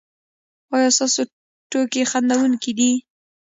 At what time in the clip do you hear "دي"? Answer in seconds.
2.77-2.91